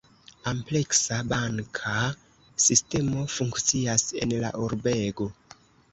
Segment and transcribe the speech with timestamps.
[0.51, 1.93] Ampleksa banka
[2.65, 5.29] sistemo funkcias en la urbego.